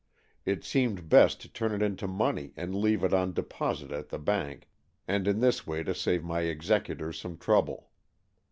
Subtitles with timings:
[0.47, 4.17] It seemed best to turn it into money and leave it on deposit at the
[4.17, 4.67] bank,
[5.07, 7.91] and in this way to save my executors some trouble.